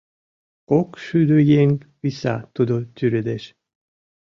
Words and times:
Кок 0.69 0.89
шӱдӧ 1.05 1.39
еҥ 1.61 1.69
виса 2.01 2.35
тудо 2.55 2.75
тӱредеш. 2.95 3.43